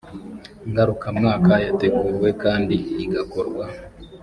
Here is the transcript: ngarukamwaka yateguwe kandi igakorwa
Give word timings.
ngarukamwaka 0.69 1.53
yateguwe 1.65 2.29
kandi 2.43 2.75
igakorwa 3.03 3.65